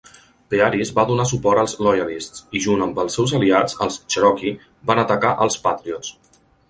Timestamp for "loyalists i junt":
1.87-2.85